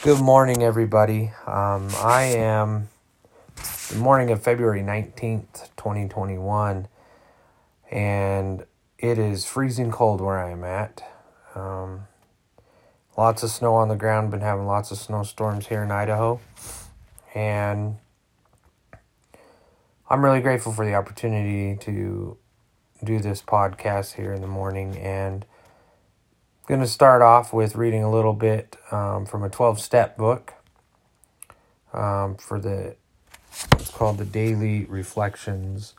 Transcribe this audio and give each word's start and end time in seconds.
Good 0.00 0.20
morning, 0.20 0.62
everybody. 0.62 1.32
Um, 1.44 1.88
I 1.96 2.22
am 2.36 2.88
the 3.90 3.96
morning 3.96 4.30
of 4.30 4.40
February 4.40 4.80
19th, 4.80 5.70
2021, 5.76 6.86
and 7.90 8.64
it 8.96 9.18
is 9.18 9.44
freezing 9.44 9.90
cold 9.90 10.20
where 10.20 10.38
I 10.38 10.52
am 10.52 10.62
at. 10.62 11.02
Um, 11.56 12.06
lots 13.16 13.42
of 13.42 13.50
snow 13.50 13.74
on 13.74 13.88
the 13.88 13.96
ground, 13.96 14.30
been 14.30 14.40
having 14.40 14.66
lots 14.66 14.92
of 14.92 14.98
snowstorms 14.98 15.66
here 15.66 15.82
in 15.82 15.90
Idaho, 15.90 16.40
and 17.34 17.96
I'm 20.08 20.24
really 20.24 20.40
grateful 20.40 20.70
for 20.72 20.86
the 20.86 20.94
opportunity 20.94 21.76
to 21.76 22.36
do 23.02 23.18
this 23.18 23.42
podcast 23.42 24.14
here 24.14 24.32
in 24.32 24.42
the 24.42 24.46
morning 24.46 24.96
and 24.96 25.44
going 26.68 26.80
to 26.80 26.86
start 26.86 27.22
off 27.22 27.50
with 27.50 27.76
reading 27.76 28.02
a 28.02 28.10
little 28.10 28.34
bit 28.34 28.76
um, 28.92 29.24
from 29.24 29.42
a 29.42 29.48
12 29.48 29.80
step 29.80 30.18
book. 30.18 30.52
Um, 31.94 32.36
for 32.36 32.60
the 32.60 32.94
it's 33.72 33.90
called 33.90 34.18
the 34.18 34.26
daily 34.26 34.84
reflections 34.84 35.94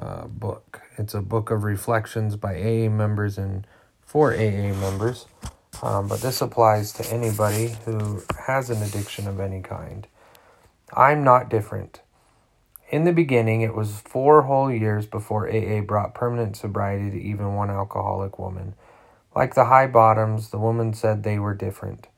uh, 0.00 0.26
book. 0.26 0.82
It's 0.98 1.14
a 1.14 1.22
book 1.22 1.52
of 1.52 1.62
reflections 1.62 2.34
by 2.34 2.56
aa 2.56 2.90
members 2.90 3.38
and 3.38 3.64
for 4.04 4.34
aa 4.34 4.74
members. 4.74 5.26
Um, 5.80 6.08
but 6.08 6.20
this 6.20 6.42
applies 6.42 6.92
to 6.94 7.06
anybody 7.14 7.76
who 7.84 8.24
has 8.46 8.68
an 8.68 8.82
addiction 8.82 9.28
of 9.28 9.38
any 9.38 9.62
kind. 9.62 10.08
I'm 10.92 11.22
not 11.22 11.48
different. 11.48 12.00
In 12.90 13.04
the 13.04 13.12
beginning 13.12 13.60
it 13.60 13.76
was 13.76 14.00
four 14.00 14.42
whole 14.42 14.72
years 14.72 15.06
before 15.06 15.48
aa 15.48 15.80
brought 15.82 16.14
permanent 16.14 16.56
sobriety 16.56 17.12
to 17.12 17.20
even 17.20 17.54
one 17.54 17.70
alcoholic 17.70 18.40
woman 18.40 18.74
like 19.34 19.54
the 19.54 19.66
high 19.66 19.86
bottoms, 19.86 20.50
the 20.50 20.58
woman 20.58 20.92
said 20.92 21.22
they 21.22 21.38
were 21.38 21.54
different. 21.54 22.08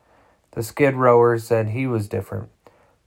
The 0.53 0.63
skid 0.63 0.95
rower 0.95 1.39
said 1.39 1.69
he 1.69 1.87
was 1.87 2.09
different. 2.09 2.49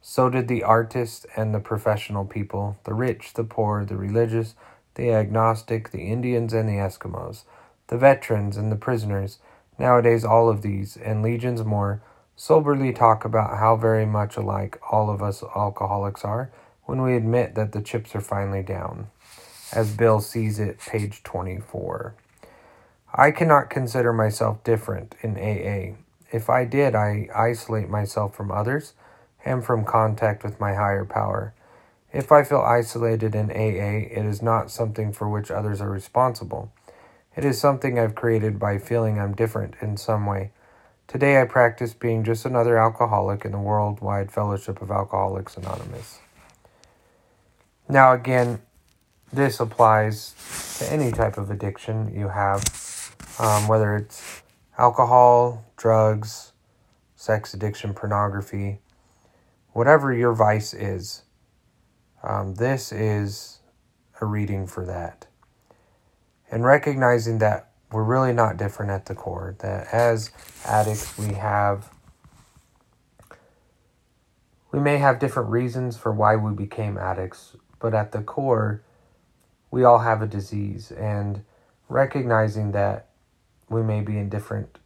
So 0.01 0.29
did 0.29 0.47
the 0.47 0.63
artist 0.63 1.25
and 1.35 1.53
the 1.53 1.59
professional 1.59 2.25
people, 2.25 2.77
the 2.83 2.93
rich, 2.93 3.33
the 3.33 3.43
poor, 3.43 3.83
the 3.83 3.97
religious, 3.97 4.53
the 4.95 5.11
agnostic, 5.11 5.91
the 5.91 6.03
Indians 6.03 6.53
and 6.53 6.69
the 6.69 6.73
Eskimos, 6.73 7.43
the 7.87 7.97
veterans 7.97 8.57
and 8.57 8.71
the 8.71 8.75
prisoners. 8.75 9.39
Nowadays, 9.77 10.23
all 10.23 10.49
of 10.49 10.61
these, 10.61 10.95
and 10.97 11.21
legions 11.21 11.63
more, 11.63 12.01
soberly 12.35 12.93
talk 12.93 13.25
about 13.25 13.57
how 13.57 13.75
very 13.75 14.05
much 14.05 14.37
alike 14.37 14.79
all 14.91 15.09
of 15.09 15.21
us 15.21 15.43
alcoholics 15.55 16.23
are 16.23 16.51
when 16.85 17.01
we 17.01 17.15
admit 17.15 17.55
that 17.55 17.71
the 17.71 17.81
chips 17.81 18.15
are 18.15 18.21
finally 18.21 18.63
down. 18.63 19.07
As 19.73 19.91
Bill 19.91 20.21
sees 20.21 20.59
it, 20.59 20.79
page 20.79 21.23
24. 21.23 22.13
I 23.17 23.31
cannot 23.31 23.69
consider 23.69 24.11
myself 24.11 24.61
different 24.65 25.15
in 25.21 25.37
AA. 25.37 25.95
If 26.33 26.49
I 26.49 26.65
did, 26.65 26.95
I 26.95 27.29
isolate 27.33 27.87
myself 27.87 28.35
from 28.35 28.51
others 28.51 28.93
and 29.45 29.63
from 29.63 29.85
contact 29.85 30.43
with 30.43 30.59
my 30.59 30.73
higher 30.73 31.05
power. 31.05 31.53
If 32.11 32.33
I 32.33 32.43
feel 32.43 32.59
isolated 32.59 33.33
in 33.33 33.51
AA, 33.51 34.07
it 34.11 34.25
is 34.25 34.41
not 34.41 34.69
something 34.69 35.13
for 35.13 35.29
which 35.29 35.49
others 35.49 35.79
are 35.79 35.89
responsible. 35.89 36.73
It 37.37 37.45
is 37.45 37.57
something 37.57 37.97
I've 37.97 38.15
created 38.15 38.59
by 38.59 38.79
feeling 38.79 39.17
I'm 39.17 39.33
different 39.33 39.75
in 39.81 39.95
some 39.95 40.25
way. 40.25 40.51
Today 41.07 41.39
I 41.39 41.45
practice 41.45 41.93
being 41.93 42.25
just 42.25 42.45
another 42.45 42.77
alcoholic 42.77 43.45
in 43.45 43.53
the 43.53 43.59
worldwide 43.59 44.29
fellowship 44.29 44.81
of 44.81 44.91
Alcoholics 44.91 45.55
Anonymous. 45.55 46.19
Now, 47.87 48.11
again, 48.11 48.61
this 49.31 49.61
applies 49.61 50.33
to 50.79 50.91
any 50.91 51.11
type 51.11 51.37
of 51.37 51.49
addiction 51.49 52.13
you 52.13 52.29
have 52.29 52.63
um, 53.39 53.67
whether 53.67 53.95
it's 53.95 54.43
alcohol, 54.77 55.65
drugs, 55.77 56.53
sex 57.15 57.53
addiction, 57.53 57.93
pornography, 57.93 58.79
whatever 59.73 60.13
your 60.13 60.33
vice 60.33 60.73
is. 60.73 61.23
Um, 62.23 62.55
this 62.55 62.91
is 62.91 63.59
a 64.21 64.25
reading 64.25 64.67
for 64.67 64.85
that. 64.85 65.27
And 66.49 66.63
recognizing 66.63 67.39
that 67.39 67.69
we're 67.91 68.03
really 68.03 68.33
not 68.33 68.57
different 68.57 68.91
at 68.91 69.05
the 69.05 69.15
core, 69.15 69.55
that 69.59 69.87
as 69.93 70.31
addicts, 70.65 71.17
we 71.17 71.33
have. 71.33 71.89
We 74.71 74.79
may 74.79 74.97
have 74.97 75.19
different 75.19 75.49
reasons 75.49 75.95
for 75.95 76.11
why 76.11 76.35
we 76.35 76.53
became 76.53 76.97
addicts, 76.97 77.55
but 77.79 77.93
at 77.93 78.11
the 78.11 78.21
core, 78.21 78.81
we 79.71 79.85
all 79.85 79.99
have 79.99 80.21
a 80.21 80.27
disease. 80.27 80.91
And 80.91 81.45
recognizing 81.87 82.71
that 82.73 83.07
we 83.69 83.81
may 83.81 84.01
be 84.01 84.17
in 84.17 84.29
different 84.29 84.77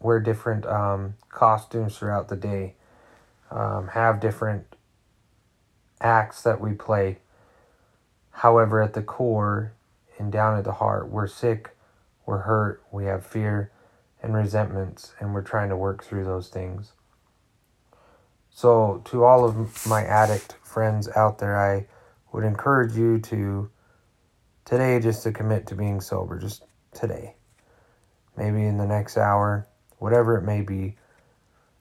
wear 0.00 0.20
different 0.20 0.66
um, 0.66 1.14
costumes 1.28 1.96
throughout 1.96 2.28
the 2.28 2.36
day 2.36 2.74
um, 3.50 3.88
have 3.88 4.18
different 4.18 4.76
acts 6.00 6.42
that 6.42 6.60
we 6.60 6.72
play. 6.72 7.18
However 8.30 8.82
at 8.82 8.94
the 8.94 9.02
core 9.02 9.74
and 10.18 10.32
down 10.32 10.58
at 10.58 10.64
the 10.64 10.72
heart 10.72 11.08
we're 11.08 11.26
sick 11.26 11.70
we're 12.26 12.38
hurt 12.38 12.82
we 12.90 13.04
have 13.04 13.24
fear 13.24 13.70
and 14.22 14.34
resentments 14.34 15.12
and 15.20 15.34
we're 15.34 15.42
trying 15.42 15.68
to 15.68 15.76
work 15.76 16.02
through 16.04 16.24
those 16.24 16.48
things. 16.48 16.92
So 18.50 19.02
to 19.06 19.24
all 19.24 19.44
of 19.44 19.86
my 19.86 20.04
addict 20.04 20.56
friends 20.72 21.06
out 21.14 21.38
there 21.38 21.58
i 21.58 21.86
would 22.32 22.44
encourage 22.44 22.96
you 22.96 23.18
to 23.18 23.70
today 24.64 24.98
just 24.98 25.22
to 25.22 25.30
commit 25.30 25.66
to 25.66 25.74
being 25.74 26.00
sober 26.00 26.38
just 26.38 26.64
today 26.94 27.34
maybe 28.36 28.64
in 28.64 28.78
the 28.78 28.86
next 28.86 29.16
hour, 29.16 29.66
whatever 29.98 30.36
it 30.36 30.42
may 30.42 30.62
be. 30.62 30.96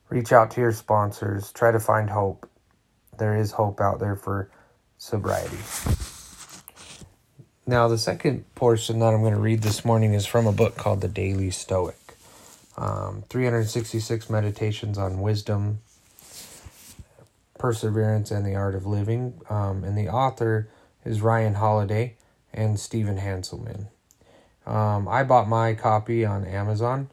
Reach 0.09 0.31
out 0.31 0.51
to 0.51 0.62
your 0.62 0.73
sponsors, 0.73 1.51
try 1.51 1.72
to 1.72 1.79
find 1.79 2.09
hope. 2.09 2.50
There 3.17 3.35
is 3.35 3.51
hope 3.51 3.79
out 3.79 4.00
there 4.00 4.16
for 4.16 4.50
sobriety. 4.97 5.57
Now, 7.66 7.88
the 7.88 7.97
second 7.97 8.53
portion 8.56 9.00
that 9.00 9.13
I'm 9.13 9.22
going 9.22 9.34
to 9.34 9.40
read 9.40 9.61
this 9.61 9.85
morning 9.85 10.13
is 10.13 10.25
from 10.25 10.47
a 10.47 10.51
book 10.51 10.75
called 10.75 11.01
The 11.01 11.07
Daily 11.07 11.51
Stoic 11.51 11.95
um, 12.78 13.23
366 13.29 14.29
Meditations 14.29 14.97
on 14.97 15.22
Wisdom, 15.22 15.79
Perseverance, 17.57 18.31
and 18.31 18.45
the 18.45 18.56
Art 18.56 18.75
of 18.75 18.85
Living. 18.85 19.40
Um, 19.50 19.84
and 19.84 19.97
the 19.97 20.09
author 20.09 20.69
is 21.06 21.22
Ryan 21.22 21.56
Holiday 21.56 22.16
and 22.53 22.79
Stephen 22.79 23.17
Hanselman. 23.17 23.88
Um, 24.66 25.07
I 25.07 25.23
bought 25.23 25.47
my 25.47 25.73
copy 25.73 26.25
on 26.25 26.45
Amazon 26.45 27.09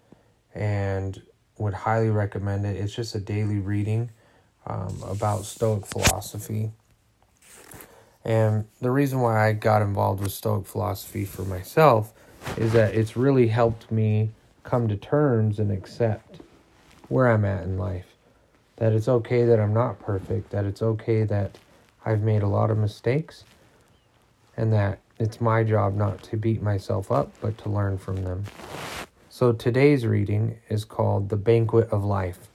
and 0.55 1.23
would 1.57 1.75
highly 1.75 2.11
recommend 2.11 2.67
it. 2.67 2.77
It's 2.77 2.95
just 2.95 3.15
a 3.15 3.21
daily 3.21 3.59
reading 3.59 4.11
um, 4.67 5.03
about 5.07 5.45
Stoic 5.45 5.87
philosophy. 5.87 6.73
And 8.25 8.67
the 8.81 8.91
reason 8.91 9.21
why 9.21 9.49
I 9.49 9.53
got 9.53 9.83
involved 9.83 10.21
with 10.23 10.33
Stoic 10.33 10.67
philosophy 10.67 11.25
for 11.25 11.43
myself 11.43 12.13
is 12.57 12.73
that 12.73 12.95
it's 12.95 13.17
really 13.17 13.49
helped 13.49 13.91
me 13.91 14.31
come 14.63 14.89
to 14.89 14.97
terms 14.97 15.59
and 15.59 15.73
accept 15.73 16.41
where 17.09 17.29
I'm 17.29 17.45
at 17.45 17.63
in 17.65 17.79
life. 17.79 18.07
That 18.77 18.93
it's 18.93 19.09
okay 19.09 19.45
that 19.45 19.59
I'm 19.59 19.73
not 19.73 19.99
perfect, 19.99 20.51
that 20.51 20.65
it's 20.65 20.83
okay 20.83 21.25
that 21.25 21.59
I've 22.05 22.23
made 22.23 22.43
a 22.43 22.49
lot 22.49 22.71
of 22.71 22.79
mistakes, 22.79 23.45
and 24.57 24.73
that 24.73 25.01
it's 25.19 25.41
my 25.41 25.65
job 25.65 25.95
not 25.95 26.23
to 26.25 26.37
beat 26.37 26.63
myself 26.63 27.11
up, 27.11 27.33
but 27.41 27.59
to 27.59 27.69
learn 27.69 27.99
from 27.99 28.23
them. 28.23 28.45
So 29.29 29.53
today's 29.53 30.07
reading 30.07 30.59
is 30.69 30.85
called 30.85 31.29
The 31.29 31.37
Banquet 31.37 31.89
of 31.91 32.05
Life. 32.05 32.49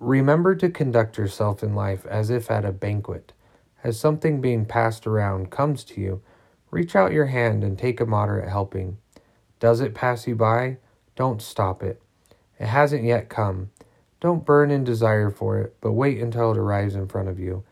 Remember 0.00 0.54
to 0.56 0.68
conduct 0.68 1.16
yourself 1.16 1.62
in 1.62 1.74
life 1.74 2.04
as 2.06 2.30
if 2.30 2.50
at 2.50 2.64
a 2.64 2.72
banquet. 2.72 3.32
As 3.82 3.98
something 3.98 4.40
being 4.40 4.64
passed 4.64 5.06
around 5.06 5.50
comes 5.50 5.84
to 5.84 6.00
you, 6.00 6.22
reach 6.70 6.96
out 6.96 7.12
your 7.12 7.26
hand 7.26 7.62
and 7.62 7.78
take 7.78 8.00
a 8.00 8.06
moderate 8.06 8.48
helping. 8.48 8.98
Does 9.60 9.80
it 9.80 9.94
pass 9.94 10.26
you 10.26 10.34
by? 10.34 10.78
Don't 11.16 11.40
stop 11.40 11.82
it. 11.82 12.02
It 12.58 12.66
hasn't 12.66 13.04
yet 13.04 13.28
come. 13.28 13.70
Don't 14.20 14.44
burn 14.44 14.70
in 14.70 14.84
desire 14.84 15.30
for 15.30 15.58
it, 15.58 15.76
but 15.80 15.92
wait 15.92 16.20
until 16.20 16.50
it 16.52 16.58
arrives 16.58 16.94
in 16.94 17.08
front 17.08 17.28
of 17.28 17.38
you. 17.38 17.62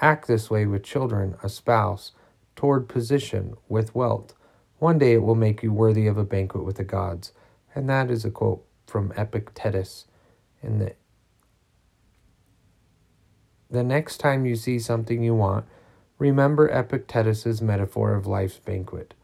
Act 0.00 0.26
this 0.26 0.50
way 0.50 0.66
with 0.66 0.82
children, 0.82 1.36
a 1.42 1.48
spouse, 1.48 2.12
toward 2.56 2.88
position 2.88 3.54
with 3.68 3.94
wealth. 3.94 4.34
One 4.78 4.98
day 4.98 5.14
it 5.14 5.22
will 5.22 5.34
make 5.34 5.62
you 5.62 5.72
worthy 5.72 6.06
of 6.06 6.18
a 6.18 6.24
banquet 6.24 6.64
with 6.64 6.76
the 6.76 6.84
gods. 6.84 7.32
And 7.74 7.88
that 7.88 8.10
is 8.10 8.24
a 8.24 8.30
quote 8.30 8.64
from 8.86 9.12
Epictetus 9.16 10.06
in 10.62 10.78
the 10.78 10.94
the 13.72 13.82
next 13.82 14.18
time 14.18 14.44
you 14.44 14.54
see 14.54 14.78
something 14.78 15.22
you 15.22 15.34
want, 15.34 15.64
remember 16.18 16.68
Epictetus's 16.68 17.62
metaphor 17.62 18.14
of 18.14 18.26
life's 18.26 18.58
banquet. 18.58 19.14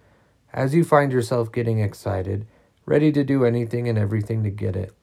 As 0.54 0.74
you 0.74 0.84
find 0.84 1.12
yourself 1.12 1.52
getting 1.52 1.80
excited, 1.80 2.46
ready 2.86 3.12
to 3.12 3.22
do 3.22 3.44
anything 3.44 3.90
and 3.90 3.98
everything 3.98 4.42
to 4.44 4.50
get 4.50 4.74
it, 4.74 4.94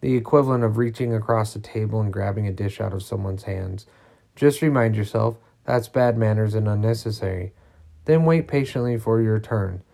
the 0.00 0.16
equivalent 0.16 0.64
of 0.64 0.76
reaching 0.76 1.14
across 1.14 1.54
the 1.54 1.60
table 1.60 2.00
and 2.00 2.12
grabbing 2.12 2.48
a 2.48 2.52
dish 2.52 2.80
out 2.80 2.92
of 2.92 3.04
someone's 3.04 3.44
hands, 3.44 3.86
just 4.34 4.60
remind 4.60 4.96
yourself 4.96 5.36
that's 5.64 5.86
bad 5.86 6.18
manners 6.18 6.54
and 6.54 6.66
unnecessary. 6.66 7.52
Then 8.10 8.24
wait 8.24 8.48
patiently 8.48 8.98
for 8.98 9.20
your 9.20 9.38
turn. 9.38 9.84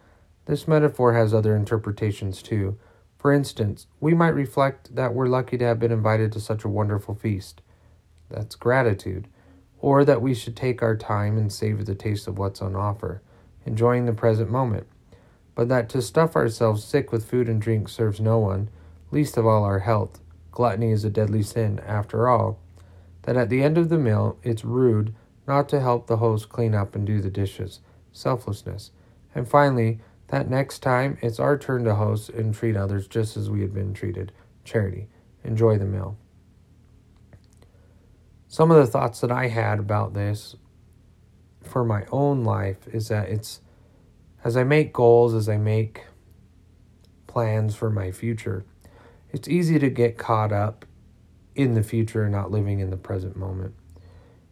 This 0.47 0.67
metaphor 0.67 1.13
has 1.13 1.35
other 1.35 1.55
interpretations 1.55 2.41
too. 2.41 2.79
For 3.19 3.31
instance, 3.31 3.89
we 4.01 4.15
might 4.15 4.29
reflect 4.29 4.97
that 4.97 5.13
we're 5.13 5.27
lucky 5.27 5.59
to 5.59 5.67
have 5.67 5.79
been 5.79 5.93
invited 5.93 6.33
to 6.33 6.41
such 6.41 6.65
a 6.65 6.69
wonderful 6.71 7.15
feast. 7.15 7.61
That's 8.31 8.55
gratitude. 8.55 9.29
Or 9.81 10.03
that 10.07 10.23
we 10.23 10.33
should 10.33 10.57
take 10.57 10.83
our 10.83 10.97
time 10.97 11.37
and 11.37 11.53
savor 11.53 11.85
the 11.85 11.95
taste 11.95 12.27
of 12.27 12.39
what's 12.39 12.63
on 12.63 12.75
offer, 12.75 13.21
enjoying 13.67 14.07
the 14.07 14.15
present 14.15 14.51
moment. 14.51 14.87
But 15.55 15.69
that 15.69 15.91
to 15.91 16.01
stuff 16.01 16.37
ourselves 16.37 16.85
sick 16.85 17.13
with 17.13 17.29
food 17.29 17.51
and 17.51 17.61
drink 17.61 17.87
serves 17.87 18.19
no 18.19 18.39
one, 18.39 18.71
least 19.11 19.37
of 19.37 19.45
all 19.45 19.63
our 19.63 19.81
health. 19.81 20.23
Gluttony 20.53 20.91
is 20.91 21.05
a 21.05 21.11
deadly 21.11 21.43
sin, 21.43 21.81
after 21.81 22.29
all. 22.29 22.59
That 23.25 23.37
at 23.37 23.51
the 23.51 23.63
end 23.63 23.77
of 23.77 23.91
the 23.91 23.99
meal, 23.99 24.39
it's 24.43 24.65
rude 24.65 25.15
not 25.47 25.69
to 25.69 25.81
help 25.81 26.07
the 26.07 26.17
host 26.17 26.49
clean 26.49 26.75
up 26.75 26.95
and 26.95 27.07
do 27.07 27.21
the 27.21 27.29
dishes. 27.29 27.81
Selflessness. 28.17 28.93
And 29.35 29.47
finally, 29.47 30.01
that 30.29 30.49
next 30.49 30.79
time 30.79 31.19
it's 31.21 31.39
our 31.39 31.59
turn 31.59 31.85
to 31.85 31.95
host 31.95 32.31
and 32.31 32.55
treat 32.55 32.77
others 32.77 33.07
just 33.07 33.37
as 33.37 33.51
we 33.51 33.61
had 33.61 33.75
been 33.75 33.93
treated. 33.93 34.33
Charity. 34.65 35.09
Enjoy 35.45 35.77
the 35.77 35.85
meal. 35.85 36.17
Some 38.49 38.71
of 38.71 38.79
the 38.79 38.91
thoughts 38.91 39.21
that 39.21 39.31
I 39.31 39.49
had 39.49 39.79
about 39.79 40.15
this 40.15 40.57
for 41.63 41.85
my 41.85 42.07
own 42.11 42.43
life 42.43 42.89
is 42.89 43.09
that 43.09 43.29
it's 43.29 43.61
as 44.43 44.57
I 44.57 44.65
make 44.65 44.93
goals, 44.93 45.35
as 45.35 45.49
I 45.49 45.59
make 45.59 46.05
plans 47.27 47.75
for 47.75 47.91
my 47.91 48.13
future, 48.13 48.65
it's 49.31 49.47
easy 49.47 49.79
to 49.79 49.91
get 49.91 50.17
caught 50.17 50.53
up 50.53 50.87
in 51.55 51.75
the 51.75 51.83
future 51.83 52.23
and 52.23 52.33
not 52.33 52.51
living 52.51 52.79
in 52.81 52.89
the 52.89 52.97
present 52.97 53.37
moment. 53.37 53.75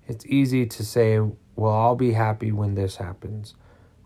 It's 0.06 0.26
easy 0.26 0.66
to 0.66 0.84
say, 0.84 1.18
well, 1.56 1.72
I'll 1.72 1.96
be 1.96 2.12
happy 2.12 2.52
when 2.52 2.74
this 2.74 2.96
happens, 2.96 3.54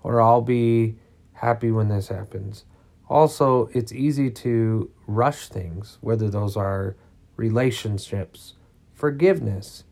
or 0.02 0.20
I'll 0.20 0.42
be 0.42 0.96
happy 1.32 1.70
when 1.70 1.88
this 1.88 2.08
happens. 2.08 2.64
Also, 3.08 3.70
it's 3.72 3.92
easy 3.92 4.30
to 4.30 4.90
rush 5.06 5.48
things, 5.48 5.98
whether 6.00 6.28
those 6.28 6.56
are 6.56 6.96
relationships, 7.36 8.54
forgiveness, 8.92 9.84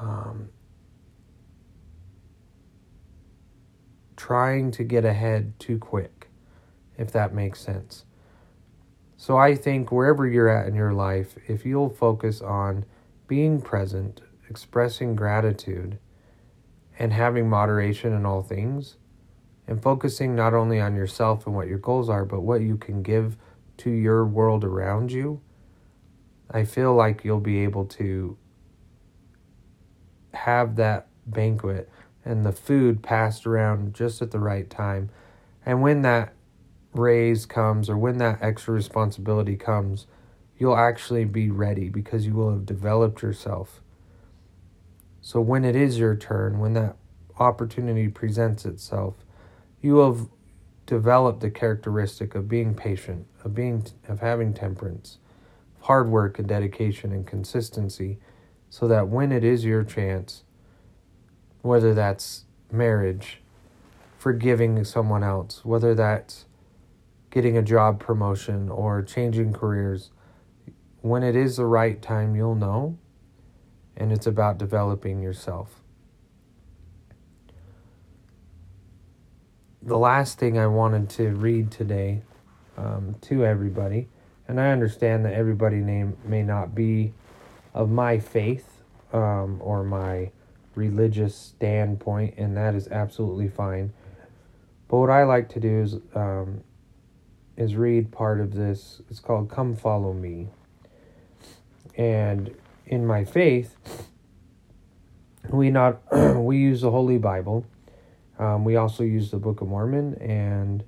um, 0.00 0.48
trying 4.16 4.70
to 4.72 4.82
get 4.82 5.04
ahead 5.04 5.52
too 5.58 5.78
quick, 5.78 6.28
if 6.98 7.12
that 7.12 7.32
makes 7.32 7.60
sense. 7.60 8.04
So 9.16 9.36
I 9.36 9.54
think 9.54 9.92
wherever 9.92 10.26
you're 10.26 10.48
at 10.48 10.66
in 10.66 10.74
your 10.74 10.92
life, 10.92 11.36
if 11.46 11.64
you'll 11.64 11.90
focus 11.90 12.40
on 12.40 12.84
being 13.28 13.60
present, 13.60 14.20
expressing 14.50 15.14
gratitude, 15.14 15.98
and 17.02 17.12
having 17.12 17.50
moderation 17.50 18.12
in 18.12 18.24
all 18.24 18.44
things, 18.44 18.96
and 19.66 19.82
focusing 19.82 20.36
not 20.36 20.54
only 20.54 20.78
on 20.78 20.94
yourself 20.94 21.44
and 21.48 21.56
what 21.56 21.66
your 21.66 21.78
goals 21.78 22.08
are, 22.08 22.24
but 22.24 22.42
what 22.42 22.60
you 22.60 22.76
can 22.76 23.02
give 23.02 23.36
to 23.76 23.90
your 23.90 24.24
world 24.24 24.62
around 24.62 25.10
you, 25.10 25.40
I 26.48 26.64
feel 26.64 26.94
like 26.94 27.24
you'll 27.24 27.40
be 27.40 27.64
able 27.64 27.86
to 27.86 28.38
have 30.32 30.76
that 30.76 31.08
banquet 31.26 31.90
and 32.24 32.46
the 32.46 32.52
food 32.52 33.02
passed 33.02 33.48
around 33.48 33.94
just 33.94 34.22
at 34.22 34.30
the 34.30 34.38
right 34.38 34.70
time. 34.70 35.10
And 35.66 35.82
when 35.82 36.02
that 36.02 36.32
raise 36.94 37.46
comes 37.46 37.90
or 37.90 37.98
when 37.98 38.18
that 38.18 38.38
extra 38.40 38.74
responsibility 38.74 39.56
comes, 39.56 40.06
you'll 40.56 40.76
actually 40.76 41.24
be 41.24 41.50
ready 41.50 41.88
because 41.88 42.26
you 42.26 42.34
will 42.34 42.52
have 42.52 42.64
developed 42.64 43.22
yourself. 43.22 43.81
So 45.22 45.40
when 45.40 45.64
it 45.64 45.76
is 45.76 46.00
your 46.00 46.16
turn, 46.16 46.58
when 46.58 46.74
that 46.74 46.96
opportunity 47.38 48.08
presents 48.08 48.64
itself, 48.64 49.14
you 49.80 49.98
have 49.98 50.28
developed 50.84 51.40
the 51.40 51.50
characteristic 51.50 52.34
of 52.34 52.48
being 52.48 52.74
patient, 52.74 53.26
of 53.44 53.54
being 53.54 53.86
of 54.08 54.18
having 54.18 54.52
temperance, 54.52 55.18
hard 55.82 56.10
work 56.10 56.40
and 56.40 56.48
dedication 56.48 57.12
and 57.12 57.24
consistency, 57.24 58.18
so 58.68 58.88
that 58.88 59.08
when 59.08 59.30
it 59.30 59.44
is 59.44 59.64
your 59.64 59.84
chance, 59.84 60.42
whether 61.62 61.94
that's 61.94 62.44
marriage, 62.72 63.40
forgiving 64.18 64.82
someone 64.84 65.22
else, 65.22 65.64
whether 65.64 65.94
that's 65.94 66.46
getting 67.30 67.56
a 67.56 67.62
job 67.62 68.00
promotion 68.00 68.68
or 68.68 69.02
changing 69.02 69.52
careers, 69.52 70.10
when 71.00 71.22
it 71.22 71.36
is 71.36 71.56
the 71.56 71.66
right 71.66 72.02
time, 72.02 72.34
you'll 72.34 72.56
know. 72.56 72.98
And 73.96 74.12
it's 74.12 74.26
about 74.26 74.58
developing 74.58 75.22
yourself. 75.22 75.82
the 79.82 79.98
last 79.98 80.38
thing 80.38 80.58
I 80.58 80.66
wanted 80.68 81.10
to 81.10 81.30
read 81.30 81.70
today 81.70 82.22
um, 82.76 83.16
to 83.22 83.44
everybody, 83.44 84.08
and 84.46 84.60
I 84.60 84.70
understand 84.70 85.24
that 85.24 85.34
everybody 85.34 85.76
name 85.76 86.16
may 86.24 86.42
not 86.42 86.74
be 86.74 87.12
of 87.74 87.90
my 87.90 88.18
faith 88.18 88.82
um, 89.12 89.58
or 89.60 89.82
my 89.82 90.30
religious 90.74 91.34
standpoint, 91.34 92.34
and 92.36 92.56
that 92.56 92.74
is 92.74 92.88
absolutely 92.88 93.48
fine. 93.48 93.92
But 94.88 94.98
what 94.98 95.10
I 95.10 95.24
like 95.24 95.48
to 95.50 95.60
do 95.60 95.80
is 95.82 95.96
um, 96.14 96.62
is 97.56 97.74
read 97.74 98.12
part 98.12 98.40
of 98.40 98.54
this. 98.54 99.02
It's 99.10 99.20
called 99.20 99.50
"Come 99.50 99.74
Follow 99.74 100.12
Me," 100.12 100.48
and 101.96 102.54
in 102.86 103.06
my 103.06 103.24
faith, 103.24 103.76
we 105.50 105.70
not 105.70 106.02
we 106.36 106.58
use 106.58 106.82
the 106.82 106.90
Holy 106.90 107.18
Bible 107.18 107.66
um, 108.42 108.64
we 108.64 108.74
also 108.74 109.04
use 109.04 109.30
the 109.30 109.38
Book 109.38 109.60
of 109.60 109.68
Mormon 109.68 110.14
and 110.14 110.82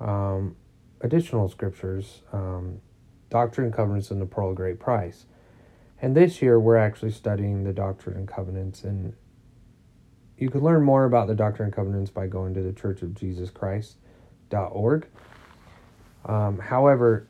um, 0.00 0.56
additional 1.00 1.48
scriptures, 1.48 2.20
um, 2.32 2.80
Doctrine 3.30 3.66
and 3.66 3.74
Covenants 3.74 4.10
and 4.10 4.20
the 4.20 4.26
Pearl 4.26 4.50
of 4.50 4.56
Great 4.56 4.78
Price. 4.78 5.24
And 6.02 6.14
this 6.14 6.42
year 6.42 6.60
we're 6.60 6.76
actually 6.76 7.12
studying 7.12 7.64
the 7.64 7.72
Doctrine 7.72 8.16
and 8.16 8.28
Covenants. 8.28 8.84
And 8.84 9.14
you 10.36 10.50
can 10.50 10.60
learn 10.60 10.82
more 10.82 11.04
about 11.04 11.26
the 11.26 11.34
Doctrine 11.34 11.68
and 11.68 11.74
Covenants 11.74 12.10
by 12.10 12.26
going 12.26 12.52
to 12.52 12.62
the 12.62 12.72
Church 12.72 13.00
of 13.00 13.14
Jesus 13.14 13.48
Christ.org. 13.48 15.06
Um, 16.26 16.58
however, 16.58 17.28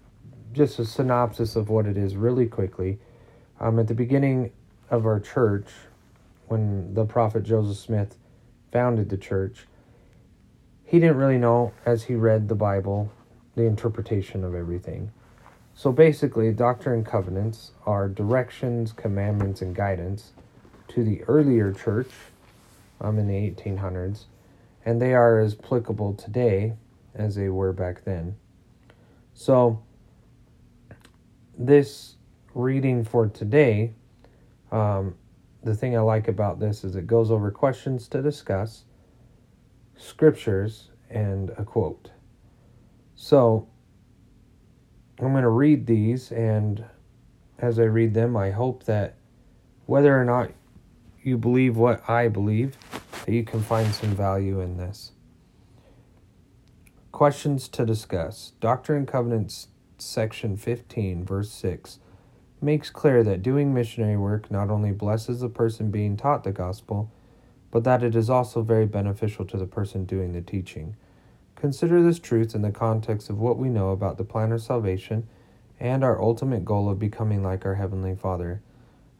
just 0.52 0.80
a 0.80 0.84
synopsis 0.84 1.54
of 1.54 1.68
what 1.68 1.86
it 1.86 1.96
is 1.96 2.16
really 2.16 2.46
quickly. 2.46 2.98
Um, 3.60 3.78
at 3.78 3.88
the 3.88 3.94
beginning 3.94 4.52
of 4.88 5.04
our 5.04 5.20
church, 5.20 5.68
when 6.48 6.94
the 6.94 7.04
prophet 7.04 7.42
Joseph 7.42 7.76
Smith 7.76 8.16
founded 8.72 9.10
the 9.10 9.18
church, 9.18 9.66
he 10.84 10.98
didn't 10.98 11.18
really 11.18 11.38
know, 11.38 11.72
as 11.84 12.04
he 12.04 12.14
read 12.14 12.48
the 12.48 12.54
Bible, 12.54 13.12
the 13.54 13.62
interpretation 13.62 14.42
of 14.42 14.54
everything. 14.54 15.12
So 15.74 15.92
basically, 15.92 16.52
Doctrine 16.52 16.96
and 16.96 17.06
Covenants 17.06 17.72
are 17.86 18.08
directions, 18.08 18.92
commandments, 18.92 19.62
and 19.62 19.74
guidance 19.74 20.32
to 20.88 21.04
the 21.04 21.22
earlier 21.24 21.72
church 21.72 22.10
um, 23.00 23.18
in 23.18 23.28
the 23.28 23.34
1800s, 23.34 24.24
and 24.84 25.00
they 25.00 25.14
are 25.14 25.38
as 25.38 25.54
applicable 25.54 26.14
today 26.14 26.74
as 27.14 27.34
they 27.34 27.48
were 27.48 27.72
back 27.72 28.04
then. 28.04 28.36
So, 29.34 29.82
this 31.56 32.16
reading 32.54 33.04
for 33.04 33.28
today 33.28 33.92
um, 34.72 35.14
the 35.62 35.74
thing 35.74 35.96
I 35.96 36.00
like 36.00 36.28
about 36.28 36.58
this 36.58 36.84
is 36.84 36.96
it 36.96 37.06
goes 37.06 37.30
over 37.30 37.50
questions 37.50 38.08
to 38.08 38.22
discuss, 38.22 38.84
scriptures, 39.96 40.90
and 41.10 41.50
a 41.58 41.64
quote. 41.64 42.10
So 43.14 43.68
I'm 45.18 45.32
going 45.32 45.42
to 45.42 45.50
read 45.50 45.86
these, 45.86 46.32
and 46.32 46.84
as 47.58 47.78
I 47.78 47.84
read 47.84 48.14
them, 48.14 48.36
I 48.36 48.50
hope 48.50 48.84
that 48.84 49.16
whether 49.86 50.18
or 50.18 50.24
not 50.24 50.52
you 51.22 51.36
believe 51.36 51.76
what 51.76 52.08
I 52.08 52.28
believe, 52.28 52.78
that 53.26 53.32
you 53.32 53.44
can 53.44 53.60
find 53.60 53.92
some 53.94 54.16
value 54.16 54.60
in 54.60 54.78
this. 54.78 55.12
Questions 57.12 57.68
to 57.68 57.84
discuss 57.84 58.52
Doctrine 58.60 58.98
and 59.00 59.08
Covenants, 59.08 59.68
section 59.98 60.56
15, 60.56 61.24
verse 61.24 61.50
6 61.50 61.98
makes 62.62 62.90
clear 62.90 63.22
that 63.24 63.42
doing 63.42 63.72
missionary 63.72 64.16
work 64.16 64.50
not 64.50 64.70
only 64.70 64.92
blesses 64.92 65.40
the 65.40 65.48
person 65.48 65.90
being 65.90 66.16
taught 66.16 66.44
the 66.44 66.52
gospel, 66.52 67.10
but 67.70 67.84
that 67.84 68.02
it 68.02 68.16
is 68.16 68.28
also 68.28 68.62
very 68.62 68.86
beneficial 68.86 69.44
to 69.46 69.56
the 69.56 69.66
person 69.66 70.04
doing 70.04 70.32
the 70.32 70.40
teaching. 70.40 70.96
Consider 71.56 72.02
this 72.02 72.18
truth 72.18 72.54
in 72.54 72.62
the 72.62 72.70
context 72.70 73.30
of 73.30 73.38
what 73.38 73.58
we 73.58 73.68
know 73.68 73.90
about 73.90 74.18
the 74.18 74.24
plan 74.24 74.52
of 74.52 74.62
salvation 74.62 75.28
and 75.78 76.02
our 76.02 76.20
ultimate 76.20 76.64
goal 76.64 76.90
of 76.90 76.98
becoming 76.98 77.42
like 77.42 77.64
our 77.64 77.76
heavenly 77.76 78.14
Father. 78.14 78.62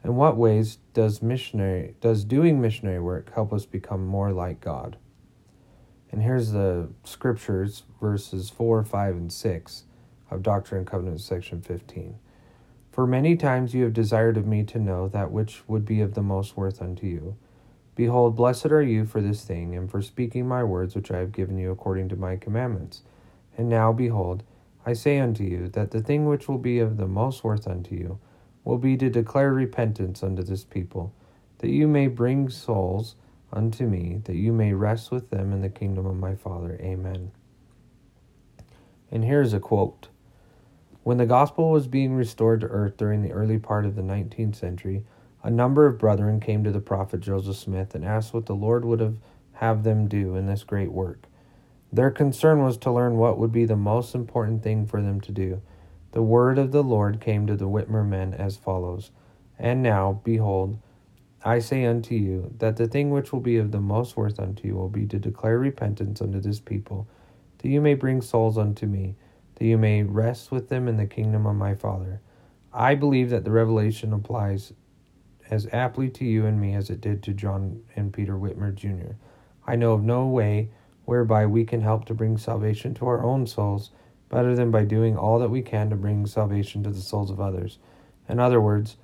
In 0.03 0.15
what 0.15 0.37
ways 0.37 0.77
does 0.93 1.21
missionary 1.21 1.95
does 2.01 2.23
doing 2.23 2.59
missionary 2.59 2.99
work 2.99 3.33
help 3.33 3.53
us 3.53 3.65
become 3.65 4.05
more 4.05 4.31
like 4.31 4.59
God? 4.59 4.97
And 6.11 6.23
here's 6.23 6.51
the 6.51 6.89
scriptures 7.03 7.83
verses 8.01 8.49
4, 8.49 8.83
5 8.83 9.15
and 9.15 9.31
6 9.31 9.83
of 10.29 10.43
Doctrine 10.43 10.79
and 10.79 10.87
Covenants 10.87 11.23
section 11.23 11.61
15. 11.61 12.15
For 12.91 13.07
many 13.07 13.37
times 13.37 13.73
you 13.73 13.83
have 13.85 13.93
desired 13.93 14.35
of 14.35 14.45
me 14.45 14.63
to 14.65 14.79
know 14.79 15.07
that 15.07 15.31
which 15.31 15.63
would 15.67 15.85
be 15.85 16.01
of 16.01 16.13
the 16.13 16.21
most 16.21 16.57
worth 16.57 16.81
unto 16.81 17.07
you. 17.07 17.37
Behold, 17.95 18.35
blessed 18.35 18.67
are 18.67 18.81
you 18.81 19.05
for 19.05 19.21
this 19.21 19.43
thing, 19.43 19.75
and 19.75 19.89
for 19.89 20.01
speaking 20.01 20.47
my 20.47 20.63
words 20.63 20.93
which 20.93 21.09
I 21.09 21.19
have 21.19 21.31
given 21.31 21.57
you 21.57 21.71
according 21.71 22.09
to 22.09 22.15
my 22.15 22.35
commandments. 22.35 23.01
And 23.57 23.69
now, 23.69 23.93
behold, 23.93 24.43
I 24.85 24.93
say 24.93 25.19
unto 25.19 25.43
you, 25.43 25.69
that 25.69 25.91
the 25.91 26.01
thing 26.01 26.25
which 26.25 26.49
will 26.49 26.57
be 26.57 26.79
of 26.79 26.97
the 26.97 27.07
most 27.07 27.43
worth 27.43 27.67
unto 27.67 27.95
you 27.95 28.19
will 28.63 28.77
be 28.77 28.97
to 28.97 29.09
declare 29.09 29.53
repentance 29.53 30.21
unto 30.21 30.43
this 30.43 30.63
people, 30.63 31.13
that 31.59 31.69
you 31.69 31.87
may 31.87 32.07
bring 32.07 32.49
souls 32.49 33.15
unto 33.53 33.85
me, 33.85 34.21
that 34.25 34.35
you 34.35 34.51
may 34.51 34.73
rest 34.73 35.11
with 35.11 35.29
them 35.29 35.53
in 35.53 35.61
the 35.61 35.69
kingdom 35.69 36.05
of 36.05 36.15
my 36.15 36.35
Father. 36.35 36.77
Amen. 36.81 37.31
And 39.11 39.23
here's 39.23 39.53
a 39.53 39.59
quote 39.59 40.07
When 41.03 41.17
the 41.17 41.25
gospel 41.25 41.71
was 41.71 41.87
being 41.87 42.13
restored 42.13 42.61
to 42.61 42.67
earth 42.67 42.97
during 42.97 43.23
the 43.23 43.31
early 43.31 43.57
part 43.57 43.85
of 43.85 43.95
the 43.95 44.03
19th 44.03 44.55
century, 44.55 45.03
a 45.43 45.49
number 45.49 45.87
of 45.87 45.97
brethren 45.97 46.39
came 46.39 46.63
to 46.63 46.71
the 46.71 46.79
prophet 46.79 47.21
Joseph 47.21 47.57
Smith 47.57 47.95
and 47.95 48.05
asked 48.05 48.33
what 48.33 48.45
the 48.45 48.55
Lord 48.55 48.85
would 48.85 48.99
have, 48.99 49.17
have 49.53 49.83
them 49.83 50.07
do 50.07 50.35
in 50.35 50.45
this 50.45 50.63
great 50.63 50.91
work. 50.91 51.25
Their 51.91 52.11
concern 52.11 52.63
was 52.63 52.77
to 52.77 52.91
learn 52.91 53.17
what 53.17 53.39
would 53.39 53.51
be 53.51 53.65
the 53.65 53.75
most 53.75 54.13
important 54.13 54.61
thing 54.61 54.85
for 54.85 55.01
them 55.01 55.19
to 55.21 55.31
do. 55.31 55.61
The 56.11 56.21
word 56.21 56.59
of 56.59 56.71
the 56.71 56.83
Lord 56.83 57.19
came 57.19 57.47
to 57.47 57.55
the 57.55 57.67
Whitmer 57.67 58.07
men 58.07 58.33
as 58.35 58.55
follows 58.55 59.09
And 59.57 59.81
now, 59.81 60.21
behold, 60.23 60.77
I 61.43 61.59
say 61.59 61.85
unto 61.85 62.13
you, 62.13 62.53
that 62.59 62.77
the 62.77 62.87
thing 62.87 63.09
which 63.09 63.33
will 63.33 63.39
be 63.39 63.57
of 63.57 63.71
the 63.71 63.81
most 63.81 64.15
worth 64.15 64.39
unto 64.39 64.67
you 64.67 64.75
will 64.75 64.89
be 64.89 65.07
to 65.07 65.17
declare 65.17 65.57
repentance 65.57 66.21
unto 66.21 66.39
this 66.39 66.59
people, 66.59 67.07
that 67.57 67.69
you 67.69 67.81
may 67.81 67.95
bring 67.95 68.21
souls 68.21 68.57
unto 68.59 68.85
me, 68.85 69.15
that 69.61 69.67
you 69.67 69.77
may 69.77 70.01
rest 70.01 70.51
with 70.51 70.69
them 70.69 70.87
in 70.87 70.97
the 70.97 71.05
kingdom 71.05 71.45
of 71.45 71.55
my 71.55 71.75
Father. 71.75 72.19
I 72.73 72.95
believe 72.95 73.29
that 73.29 73.43
the 73.43 73.51
revelation 73.51 74.11
applies 74.11 74.73
as 75.51 75.67
aptly 75.71 76.09
to 76.09 76.25
you 76.25 76.47
and 76.47 76.59
me 76.59 76.73
as 76.73 76.89
it 76.89 76.99
did 76.99 77.21
to 77.21 77.33
John 77.35 77.83
and 77.95 78.11
Peter 78.11 78.33
Whitmer 78.33 78.73
Jr. 78.73 79.13
I 79.67 79.75
know 79.75 79.93
of 79.93 80.01
no 80.01 80.25
way 80.25 80.71
whereby 81.05 81.45
we 81.45 81.63
can 81.63 81.81
help 81.81 82.05
to 82.05 82.15
bring 82.15 82.39
salvation 82.39 82.95
to 82.95 83.05
our 83.05 83.23
own 83.23 83.45
souls 83.45 83.91
better 84.29 84.55
than 84.55 84.71
by 84.71 84.83
doing 84.83 85.15
all 85.15 85.37
that 85.37 85.51
we 85.51 85.61
can 85.61 85.91
to 85.91 85.95
bring 85.95 86.25
salvation 86.25 86.81
to 86.81 86.89
the 86.89 86.99
souls 86.99 87.29
of 87.29 87.39
others. 87.39 87.77
In 88.27 88.39
other 88.39 88.59
words, 88.59 88.97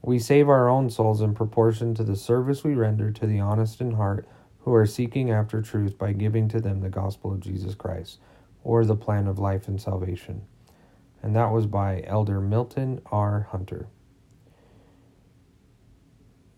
we 0.00 0.20
save 0.20 0.48
our 0.48 0.68
own 0.68 0.90
souls 0.90 1.20
in 1.20 1.34
proportion 1.34 1.92
to 1.96 2.04
the 2.04 2.14
service 2.14 2.62
we 2.62 2.74
render 2.74 3.10
to 3.10 3.26
the 3.26 3.40
honest 3.40 3.80
in 3.80 3.94
heart 3.94 4.28
who 4.60 4.72
are 4.74 4.86
seeking 4.86 5.32
after 5.32 5.60
truth 5.60 5.98
by 5.98 6.12
giving 6.12 6.46
to 6.50 6.60
them 6.60 6.82
the 6.82 6.88
gospel 6.88 7.32
of 7.32 7.40
Jesus 7.40 7.74
Christ, 7.74 8.20
or 8.64 8.84
the 8.84 8.96
plan 8.96 9.26
of 9.26 9.38
life 9.38 9.68
and 9.68 9.80
salvation. 9.80 10.42
And 11.22 11.36
that 11.36 11.52
was 11.52 11.66
by 11.66 12.02
Elder 12.06 12.40
Milton 12.40 13.00
R. 13.06 13.48
Hunter. 13.50 13.86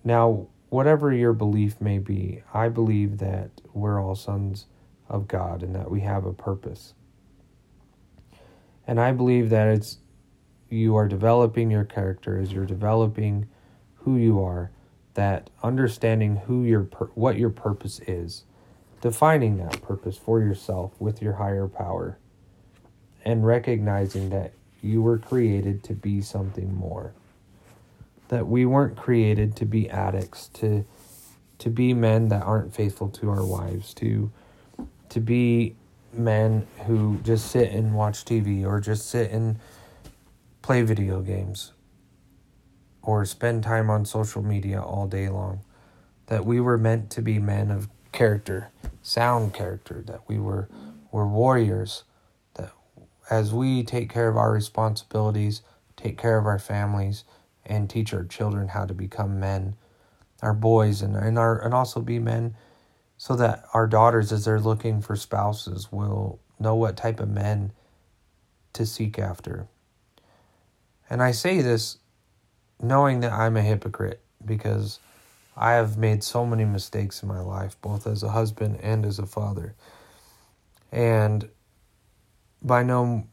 Now, 0.03 0.49
whatever 0.69 1.13
your 1.13 1.33
belief 1.33 1.81
may 1.81 1.99
be, 1.99 2.43
I 2.53 2.69
believe 2.69 3.19
that 3.19 3.61
we're 3.73 4.03
all 4.03 4.15
sons 4.15 4.67
of 5.09 5.29
God 5.29 5.63
and 5.63 5.75
that 5.75 5.91
we 5.91 6.01
have 6.01 6.25
a 6.25 6.33
purpose. 6.33 6.95
And 8.87 9.01
I 9.01 9.13
believe 9.13 9.51
that 9.51 9.69
it's 9.69 9.99
you 10.69 10.97
are 10.97 11.09
developing 11.09 11.71
your 11.71 11.85
character 11.85 12.39
as 12.39 12.53
you're 12.53 12.67
developing 12.67 13.49
who 13.95 14.17
you 14.17 14.43
are, 14.43 14.71
that 15.15 15.49
understanding 15.63 16.37
who 16.37 16.65
your 16.65 16.83
what 17.15 17.39
your 17.39 17.51
purpose 17.51 18.01
is, 18.01 18.45
defining 19.05 19.59
that 19.59 19.83
purpose 19.83 20.17
for 20.17 20.41
yourself 20.41 20.91
with 20.99 21.21
your 21.21 21.35
higher 21.35 21.69
power, 21.69 22.17
and 23.23 23.47
recognizing 23.47 24.31
that 24.31 24.53
you 24.81 25.03
were 25.03 25.19
created 25.19 25.85
to 25.85 25.93
be 25.93 26.23
something 26.23 26.75
more 26.75 27.13
that 28.29 28.47
we 28.47 28.65
weren't 28.65 28.97
created 28.97 29.55
to 29.57 29.65
be 29.65 29.89
addicts, 29.91 30.49
to 30.49 30.85
to 31.59 31.71
be 31.71 31.95
men 31.95 32.29
that 32.29 32.43
aren't 32.43 32.75
faithful 32.75 33.09
to 33.09 33.31
our 33.31 33.45
wives, 33.45 33.95
to 33.95 34.31
to 35.11 35.21
be 35.21 35.77
men 36.13 36.67
who 36.87 37.19
just 37.23 37.51
sit 37.51 37.71
and 37.71 37.95
watch 37.95 38.25
TV 38.25 38.65
or 38.65 38.81
just 38.81 39.09
sit 39.09 39.31
and 39.31 39.59
play 40.63 40.83
video 40.83 41.21
games 41.21 41.73
or 43.03 43.25
spend 43.25 43.63
time 43.63 43.91
on 43.91 44.05
social 44.05 44.43
media 44.43 44.81
all 44.81 45.07
day 45.07 45.29
long. 45.29 45.61
That 46.27 46.47
we 46.47 46.59
were 46.59 46.79
meant 46.79 47.11
to 47.11 47.23
be 47.23 47.39
men 47.39 47.71
of 47.71 47.89
character, 48.14 48.71
sound 49.02 49.52
character, 49.52 50.02
that 50.06 50.21
we 50.26 50.38
were 50.38 50.68
were 51.12 51.28
warriors, 51.28 52.04
that 52.54 52.73
as 53.28 53.52
we 53.52 53.83
take 53.83 54.09
care 54.09 54.28
of 54.28 54.37
our 54.37 54.52
responsibilities, 54.52 55.61
take 55.97 56.16
care 56.16 56.38
of 56.38 56.47
our 56.47 56.59
families, 56.59 57.25
and 57.66 57.90
teach 57.90 58.14
our 58.14 58.25
children 58.25 58.68
how 58.68 58.87
to 58.87 58.94
become 58.94 59.38
men, 59.38 59.76
our 60.42 60.54
boys 60.54 61.02
and, 61.02 61.14
and 61.14 61.38
our 61.38 61.62
and 61.62 61.75
also 61.75 62.00
be 62.00 62.18
men 62.18 62.56
so 63.16 63.37
that 63.37 63.64
our 63.73 63.87
daughters 63.87 64.33
as 64.33 64.44
they're 64.44 64.61
looking 64.61 65.00
for 65.00 65.16
spouses 65.16 65.92
will 65.92 66.40
know 66.59 66.75
what 66.75 66.97
type 66.97 67.21
of 67.21 67.28
men 67.28 67.73
to 68.73 68.85
seek 68.85 69.18
after. 69.18 69.68
And 71.09 71.23
I 71.23 71.30
say 71.30 71.62
this 71.62 71.99
knowing 72.83 73.21
that 73.21 73.33
I'm 73.33 73.56
a 73.56 73.62
hypocrite 73.62 74.21
because 74.44 74.99
I 75.57 75.73
have 75.73 75.97
made 75.97 76.23
so 76.25 76.45
many 76.45 76.65
mistakes 76.65 77.23
in 77.23 77.29
my 77.29 77.41
life, 77.41 77.77
both 77.81 78.07
as 78.07 78.23
a 78.23 78.31
husband 78.31 78.79
and 78.83 79.07
as 79.07 79.19
a 79.19 79.27
father. 79.27 79.75
And 80.91 81.49
by 82.63 82.83
no 82.83 83.27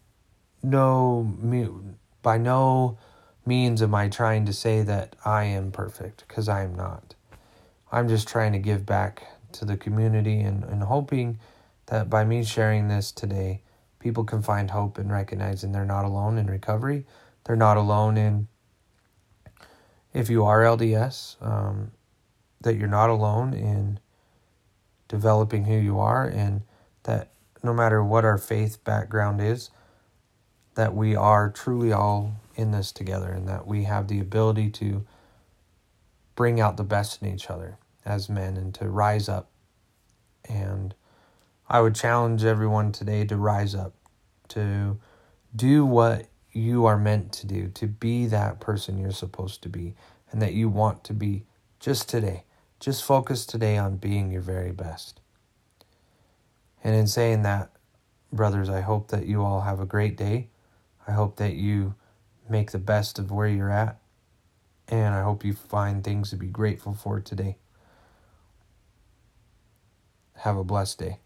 no 0.63 1.35
by 2.21 2.37
no 2.37 2.97
means 3.45 3.81
am 3.81 3.95
I 3.95 4.07
trying 4.07 4.45
to 4.45 4.53
say 4.53 4.83
that 4.83 5.15
I 5.25 5.45
am 5.45 5.71
perfect, 5.71 6.25
because 6.27 6.47
I 6.47 6.63
am 6.63 6.75
not. 6.75 7.15
I'm 7.91 8.07
just 8.07 8.27
trying 8.27 8.53
to 8.53 8.59
give 8.59 8.85
back 8.85 9.23
to 9.53 9.65
the 9.65 9.77
community 9.77 10.39
and, 10.41 10.63
and 10.63 10.83
hoping 10.83 11.39
that 11.87 12.09
by 12.09 12.23
me 12.23 12.43
sharing 12.43 12.87
this 12.87 13.11
today, 13.11 13.61
people 13.99 14.23
can 14.23 14.41
find 14.41 14.71
hope 14.71 14.97
in 14.97 15.11
recognizing 15.11 15.71
they're 15.71 15.85
not 15.85 16.05
alone 16.05 16.37
in 16.37 16.47
recovery. 16.47 17.05
They're 17.43 17.55
not 17.55 17.77
alone 17.77 18.17
in, 18.17 18.47
if 20.13 20.29
you 20.29 20.45
are 20.45 20.61
LDS, 20.61 21.35
um, 21.41 21.91
that 22.61 22.75
you're 22.75 22.87
not 22.87 23.09
alone 23.09 23.53
in 23.53 23.99
developing 25.07 25.65
who 25.65 25.75
you 25.75 25.99
are, 25.99 26.25
and 26.25 26.61
that 27.03 27.31
no 27.63 27.73
matter 27.73 28.03
what 28.03 28.25
our 28.25 28.37
faith 28.37 28.83
background 28.83 29.41
is, 29.41 29.69
that 30.75 30.95
we 30.95 31.15
are 31.15 31.49
truly 31.49 31.91
all 31.91 32.35
in 32.55 32.71
this 32.71 32.91
together 32.91 33.29
and 33.29 33.47
that 33.47 33.67
we 33.67 33.83
have 33.83 34.07
the 34.07 34.19
ability 34.19 34.69
to 34.69 35.05
bring 36.35 36.59
out 36.59 36.77
the 36.77 36.83
best 36.83 37.21
in 37.21 37.27
each 37.27 37.49
other 37.49 37.77
as 38.05 38.29
men 38.29 38.57
and 38.57 38.73
to 38.73 38.87
rise 38.87 39.27
up. 39.27 39.49
And 40.47 40.93
I 41.69 41.81
would 41.81 41.95
challenge 41.95 42.43
everyone 42.43 42.91
today 42.91 43.25
to 43.25 43.35
rise 43.35 43.75
up, 43.75 43.93
to 44.49 44.99
do 45.55 45.85
what 45.85 46.27
you 46.51 46.85
are 46.85 46.97
meant 46.97 47.31
to 47.33 47.47
do, 47.47 47.67
to 47.69 47.87
be 47.87 48.25
that 48.27 48.59
person 48.59 48.97
you're 48.97 49.11
supposed 49.11 49.61
to 49.63 49.69
be 49.69 49.95
and 50.31 50.41
that 50.41 50.53
you 50.53 50.69
want 50.69 51.03
to 51.05 51.13
be 51.13 51.43
just 51.79 52.09
today. 52.09 52.43
Just 52.81 53.03
focus 53.03 53.45
today 53.45 53.77
on 53.77 53.97
being 53.97 54.31
your 54.31 54.41
very 54.41 54.71
best. 54.71 55.21
And 56.83 56.95
in 56.95 57.05
saying 57.05 57.43
that, 57.43 57.69
brothers, 58.33 58.69
I 58.69 58.81
hope 58.81 59.09
that 59.09 59.27
you 59.27 59.43
all 59.43 59.61
have 59.61 59.79
a 59.79 59.85
great 59.85 60.17
day. 60.17 60.49
I 61.07 61.11
hope 61.11 61.35
that 61.35 61.53
you 61.53 61.93
make 62.49 62.71
the 62.71 62.79
best 62.79 63.19
of 63.19 63.29
where 63.29 63.47
you're 63.47 63.69
at. 63.69 63.99
And 64.87 65.13
I 65.13 65.21
hope 65.21 65.45
you 65.45 65.53
find 65.53 66.03
things 66.03 66.31
to 66.31 66.35
be 66.35 66.47
grateful 66.47 66.95
for 66.95 67.19
today. 67.19 67.57
Have 70.37 70.57
a 70.57 70.63
blessed 70.63 70.97
day. 70.97 71.19